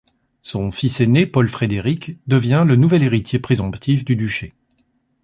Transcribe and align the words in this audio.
Son 0.41 0.71
fils 0.71 0.99
aîné 0.99 1.27
Paul-Frédéric 1.27 2.15
devient 2.25 2.63
le 2.65 2.75
nouvel 2.75 3.03
héritier 3.03 3.37
présomptif 3.37 4.03
du 4.03 4.15
duché. 4.15 4.55